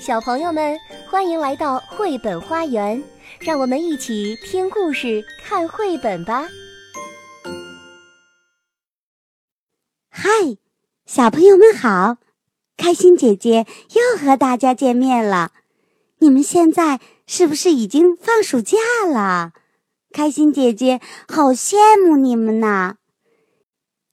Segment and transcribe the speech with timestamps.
[0.00, 0.78] 小朋友们，
[1.10, 3.02] 欢迎来到绘本花园，
[3.40, 6.48] 让我们一起听故事、看绘本吧。
[10.08, 10.30] 嗨，
[11.04, 12.18] 小朋友们好！
[12.76, 15.50] 开心姐姐又和大家见面了。
[16.18, 19.52] 你们现在是不是已经放暑假了？
[20.12, 22.94] 开心姐姐好羡慕你们呐！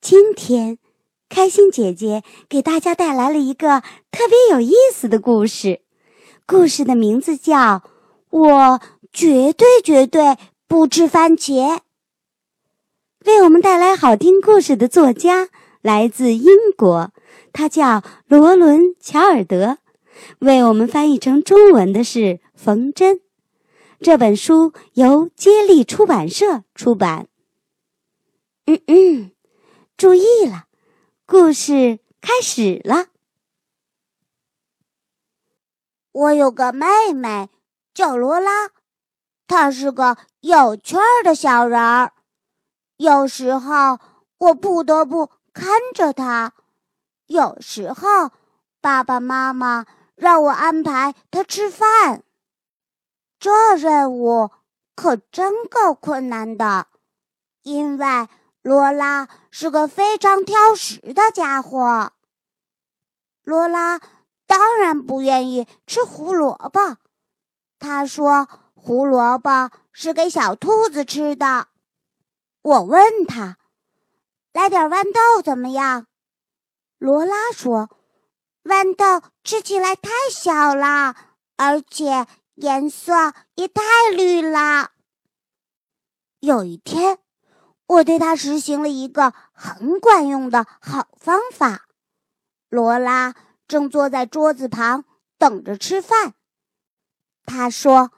[0.00, 0.78] 今天。
[1.28, 5.80] 开心姐姐给大家带来了一个特别有意思的故事，
[6.46, 7.56] 故事的名字叫
[8.30, 8.80] 《我
[9.12, 10.36] 绝对绝对
[10.66, 11.76] 不吃番茄》。
[13.26, 15.48] 为我们带来好听故事的作家
[15.82, 17.10] 来自英国，
[17.52, 19.78] 他叫罗伦·乔尔德。
[20.40, 23.20] 为我们翻译成中文的是冯真。
[24.00, 27.28] 这本书由接力出版社出版。
[28.66, 29.30] 嗯嗯，
[29.96, 30.67] 注意了。
[31.30, 33.08] 故事开始了。
[36.10, 37.50] 我有个妹妹
[37.92, 38.70] 叫罗拉，
[39.46, 42.14] 她是个有趣儿的小人儿。
[42.96, 43.98] 有时候
[44.38, 46.54] 我不得不看着她，
[47.26, 48.30] 有时候
[48.80, 52.24] 爸爸妈妈让我安排她吃饭。
[53.38, 54.50] 这任务
[54.94, 56.86] 可真够困难的，
[57.64, 58.06] 因为。
[58.68, 62.12] 罗拉是个非常挑食的家伙。
[63.42, 63.98] 罗拉
[64.46, 66.98] 当然不愿意吃胡萝卜，
[67.78, 71.68] 她说胡萝卜是给小兔子吃的。
[72.60, 73.56] 我问她
[74.52, 76.06] ：“来点豌豆怎么样？”
[77.00, 77.88] 罗拉说
[78.64, 81.16] ：“豌豆吃起来太小了，
[81.56, 83.82] 而且颜色也太
[84.14, 84.90] 绿了。”
[86.40, 87.18] 有一天。
[87.88, 91.86] 我对他实行了一个很管用的好方法。
[92.68, 93.34] 罗拉
[93.66, 95.04] 正坐在桌子旁
[95.38, 96.34] 等着吃饭。
[97.46, 98.12] 他说：“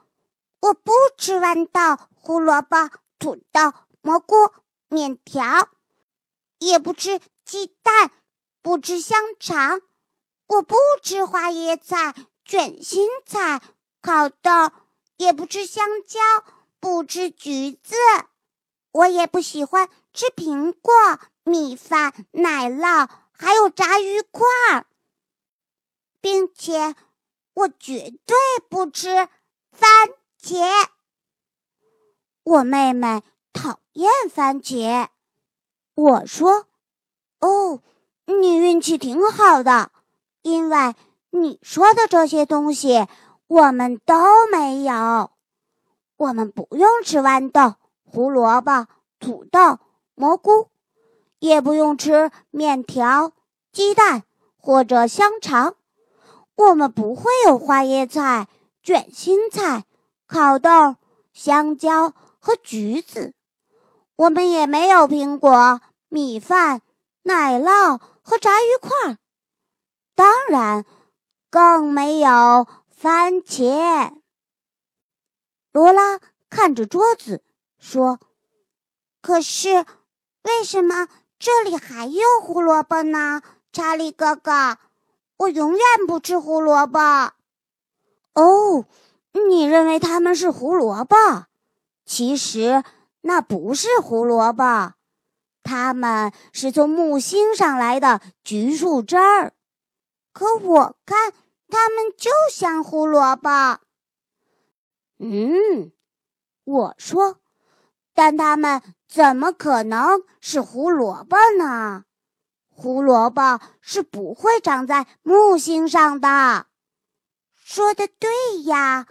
[0.61, 2.91] 我不吃豌豆、胡萝卜、
[3.21, 4.35] 土豆、蘑菇、
[4.89, 5.69] 面条，
[6.59, 8.11] 也不吃鸡蛋，
[8.63, 9.81] 不吃香肠，
[10.49, 12.13] 我不吃花椰菜、
[12.45, 13.63] 卷心菜、
[14.03, 14.51] 烤豆，
[15.17, 16.19] 也不吃香蕉，
[16.81, 17.95] 不吃橘子。”
[18.93, 20.93] 我也不喜欢吃苹果、
[21.45, 24.87] 米饭、奶酪，还有炸鱼块儿，
[26.21, 26.97] 并且
[27.55, 28.37] 我绝对
[28.69, 29.29] 不吃
[29.71, 29.89] 番
[30.43, 30.89] 茄。
[32.43, 35.09] 我妹妹讨厌番茄。
[35.95, 36.67] 我说
[37.41, 37.83] ：“哦，
[38.25, 39.93] 你运气挺好的，
[40.43, 40.95] 因为
[41.31, 43.07] 你说的这些东西
[43.47, 44.15] 我们都
[44.51, 45.31] 没有。
[46.17, 47.77] 我们不用吃豌豆。”
[48.13, 48.89] 胡萝卜、
[49.21, 49.79] 土豆、
[50.17, 50.69] 蘑菇，
[51.39, 53.33] 也不用吃面条、
[53.71, 54.25] 鸡蛋
[54.57, 55.77] 或者香肠。
[56.57, 58.49] 我们不会有花椰菜、
[58.83, 59.85] 卷心菜、
[60.27, 60.97] 烤豆、
[61.33, 63.33] 香蕉和橘子。
[64.17, 66.83] 我们也没有苹果、米饭、
[67.23, 69.17] 奶酪和炸鱼块。
[70.17, 70.85] 当然，
[71.49, 74.13] 更没有番茄。
[75.73, 76.19] 罗拉
[76.51, 77.45] 看着桌子。
[77.81, 78.21] 说
[79.23, 79.87] ：“可是，
[80.43, 81.09] 为什么
[81.39, 83.43] 这里还有胡萝卜呢？
[83.73, 84.79] 查理哥哥，
[85.39, 86.99] 我永远不吃胡萝卜。
[88.35, 88.87] 哦，
[89.33, 91.17] 你认为它们是胡萝卜？
[92.05, 92.85] 其实
[93.23, 94.95] 那不是胡萝卜，
[95.63, 99.53] 它们是从木星上来的橘树枝儿。
[100.33, 101.33] 可我看
[101.69, 103.81] 它们就像胡萝卜。
[105.19, 105.93] 嗯，
[106.65, 107.39] 我说。”
[108.21, 112.05] 但它们怎么可能是胡萝卜呢？
[112.69, 116.67] 胡萝卜是不会长在木星上的。
[117.55, 119.07] 说的对呀，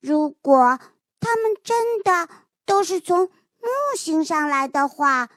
[0.00, 0.80] 如果
[1.20, 2.28] 它们真的
[2.64, 3.26] 都是从
[3.60, 5.28] 木星上来的话，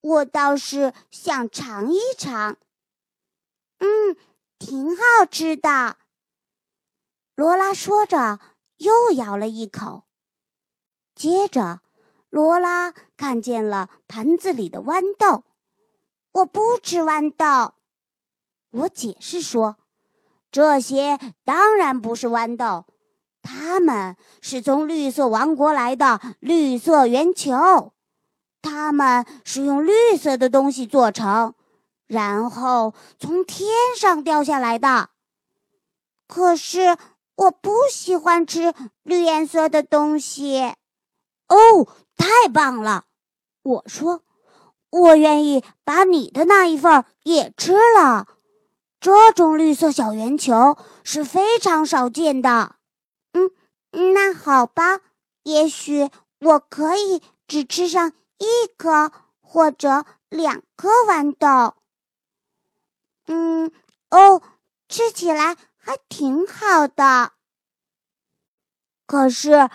[0.00, 2.56] 我倒是想尝一尝。
[3.78, 4.16] 嗯，
[4.58, 5.98] 挺好吃的。
[7.36, 8.40] 罗拉说着，
[8.78, 10.02] 又咬了一口，
[11.14, 11.82] 接着。
[12.34, 15.44] 罗拉看见了盘子里的豌豆，
[16.32, 17.74] 我不吃豌豆。
[18.72, 19.76] 我解释说，
[20.50, 22.86] 这些当然不是豌豆，
[23.40, 27.92] 它们是从绿色王国来的绿色圆球，
[28.60, 31.54] 它们是用绿色的东西做成，
[32.08, 35.10] 然后从天上掉下来的。
[36.26, 36.96] 可是
[37.36, 40.74] 我不喜欢吃绿颜色的东西。
[41.48, 41.86] 哦。
[42.16, 43.06] 太棒了！
[43.62, 44.22] 我说，
[44.90, 48.28] 我愿意把你的那一份也吃了。
[49.00, 52.76] 这种绿色小圆球是非常少见的。
[53.32, 53.50] 嗯，
[54.14, 55.00] 那好吧，
[55.42, 56.08] 也许
[56.38, 61.74] 我可以只吃上一颗或者两颗豌豆。
[63.26, 63.72] 嗯，
[64.10, 64.40] 哦，
[64.88, 67.32] 吃起来还挺好的。
[69.04, 69.68] 可是，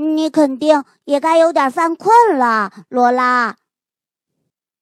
[0.00, 3.56] 你肯定也该有点犯困了，罗拉。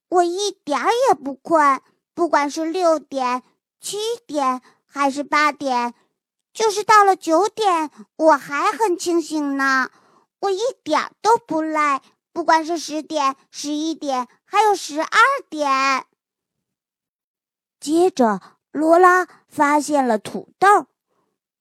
[0.09, 1.81] 我一点儿也不困，
[2.15, 3.43] 不管是六点、
[3.81, 5.93] 七点还是八点，
[6.55, 9.91] 就是到了九点，我还很清醒呢。
[10.39, 12.01] 我一点都不累，
[12.33, 15.09] 不管是十点、十一点，还有十二
[15.51, 16.07] 点。
[17.81, 18.41] 接着，
[18.71, 20.87] 罗拉发现了土豆。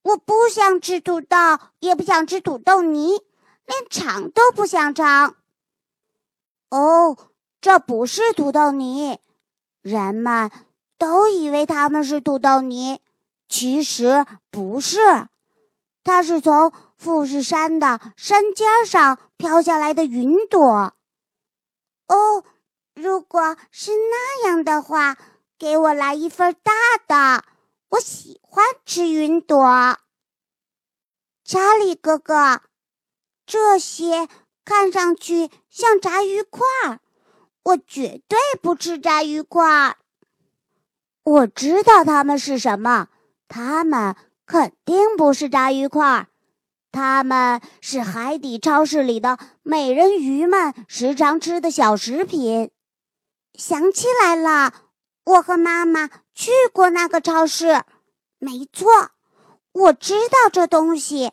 [0.03, 1.36] 我不想吃土豆，
[1.80, 3.19] 也不想吃土豆泥，
[3.68, 5.36] 连尝都不想尝。
[6.69, 7.16] 哦，
[7.62, 9.19] 这不是土豆泥，
[9.81, 10.52] 人们
[10.98, 13.02] 都以为它们是土豆泥，
[13.48, 15.28] 其实不是，
[16.04, 20.94] 它是从富士山的山尖上飘下来的云朵。
[22.08, 22.44] 哦，
[22.96, 25.18] 如果是那样的话，
[25.60, 26.72] 给我来一份大
[27.08, 27.44] 的。
[27.90, 29.58] 我喜欢吃云朵，
[31.46, 32.62] 查理哥哥，
[33.48, 34.28] 这些
[34.64, 37.00] 看上去像炸鱼块儿，
[37.64, 39.96] 我绝对不吃炸鱼块儿。
[41.24, 43.08] 我知道它们是什么，
[43.48, 44.16] 它们
[44.46, 46.28] 肯定不是炸鱼块儿，
[46.92, 52.70] 它们是海底超市里的美人鱼们时常吃的小食品。
[53.54, 54.74] 想起来了，
[55.24, 56.10] 我和妈妈。
[56.34, 57.82] 去过那个超市，
[58.38, 59.10] 没错，
[59.72, 61.32] 我知道这东西。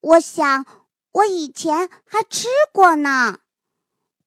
[0.00, 0.66] 我想
[1.12, 3.38] 我以前还吃过呢。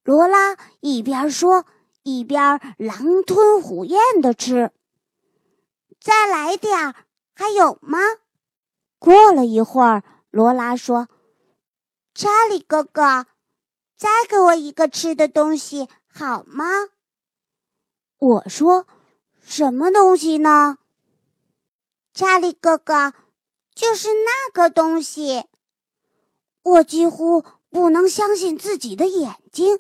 [0.04, 1.66] 罗拉一边说，
[2.04, 4.72] 一边狼吞虎咽的吃。
[6.00, 6.96] 再来点儿，
[7.36, 8.00] 还有吗？
[9.00, 11.10] 过了一会儿，罗拉说
[12.14, 13.26] ：“查理哥哥，
[13.98, 16.66] 再给我一个吃的东西好吗？”
[18.18, 18.88] 我说。
[19.48, 20.80] 什么东西呢？
[22.16, 23.14] 查理哥哥，
[23.76, 25.46] 就是那个东西。
[26.66, 29.80] 我几乎不能相信自己的眼睛。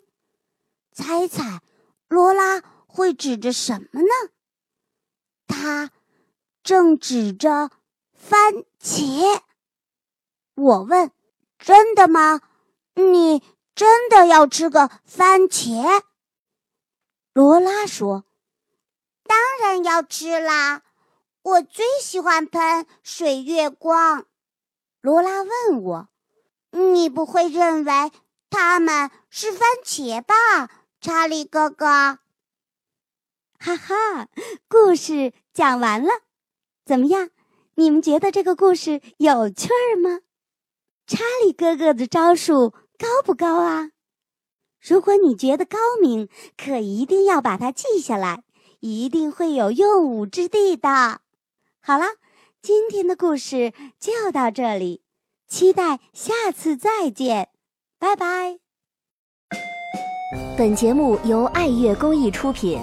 [0.91, 1.61] 猜猜，
[2.07, 4.31] 罗拉会指着什么呢？
[5.47, 5.89] 他
[6.63, 7.71] 正指着
[8.13, 9.41] 番茄。
[10.53, 11.11] 我问
[11.57, 12.41] ：“真的吗？
[12.93, 13.41] 你
[13.73, 16.03] 真的要吃个番茄？”
[17.33, 18.25] 罗拉说。
[19.23, 20.83] 当然要吃啦！
[21.41, 24.27] 我最喜欢喷水月光。
[25.01, 26.09] 罗拉问我
[26.75, 28.11] ：“你不会认为
[28.49, 30.35] 它们是番茄吧，
[30.99, 32.19] 查理哥哥？”
[33.57, 34.27] 哈哈，
[34.67, 36.09] 故事讲完了，
[36.85, 37.29] 怎么样？
[37.75, 40.19] 你们觉得这个故事有趣儿吗？
[41.07, 43.91] 查理哥哥的招数高不高啊？
[44.81, 46.27] 如果你觉得高明，
[46.57, 48.43] 可一定要把它记下来。
[48.81, 51.21] 一定会有用武之地的。
[51.81, 52.05] 好了，
[52.61, 55.01] 今天的故事就到这里，
[55.47, 57.49] 期待下次再见，
[57.99, 58.57] 拜拜。
[60.57, 62.79] 本节目由爱乐公益出品。